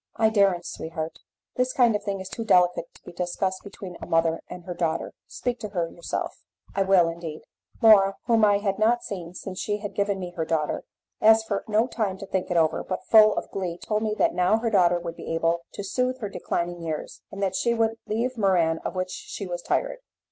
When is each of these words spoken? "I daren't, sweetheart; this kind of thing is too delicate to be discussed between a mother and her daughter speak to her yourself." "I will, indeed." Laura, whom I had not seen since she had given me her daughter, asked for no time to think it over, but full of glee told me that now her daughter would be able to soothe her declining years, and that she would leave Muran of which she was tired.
"I 0.15 0.31
daren't, 0.31 0.65
sweetheart; 0.65 1.19
this 1.57 1.73
kind 1.73 1.95
of 1.95 2.03
thing 2.03 2.21
is 2.21 2.27
too 2.27 2.43
delicate 2.43 2.91
to 2.95 3.03
be 3.03 3.11
discussed 3.11 3.63
between 3.63 3.97
a 4.01 4.07
mother 4.07 4.41
and 4.49 4.63
her 4.63 4.73
daughter 4.73 5.13
speak 5.27 5.59
to 5.59 5.69
her 5.69 5.87
yourself." 5.91 6.41
"I 6.73 6.81
will, 6.81 7.07
indeed." 7.07 7.43
Laura, 7.83 8.15
whom 8.25 8.43
I 8.43 8.57
had 8.57 8.79
not 8.79 9.03
seen 9.03 9.35
since 9.35 9.59
she 9.59 9.77
had 9.77 9.93
given 9.93 10.17
me 10.19 10.31
her 10.31 10.43
daughter, 10.43 10.85
asked 11.21 11.47
for 11.47 11.63
no 11.67 11.85
time 11.85 12.17
to 12.17 12.25
think 12.25 12.49
it 12.49 12.57
over, 12.57 12.83
but 12.83 13.03
full 13.11 13.35
of 13.37 13.51
glee 13.51 13.77
told 13.77 14.01
me 14.01 14.15
that 14.17 14.33
now 14.33 14.57
her 14.57 14.71
daughter 14.71 14.99
would 14.99 15.15
be 15.17 15.35
able 15.35 15.65
to 15.73 15.83
soothe 15.83 16.17
her 16.17 16.29
declining 16.29 16.81
years, 16.81 17.21
and 17.31 17.43
that 17.43 17.53
she 17.55 17.75
would 17.75 17.99
leave 18.07 18.37
Muran 18.37 18.79
of 18.83 18.95
which 18.95 19.11
she 19.11 19.45
was 19.45 19.61
tired. 19.61 19.99